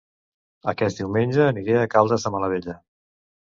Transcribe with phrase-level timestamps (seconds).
[0.73, 2.81] Aquest diumenge aniré a Caldes de Malavella